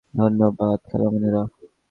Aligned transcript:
ধন্যবাদ, 0.13 0.79
খালামণিরা। 0.91 1.43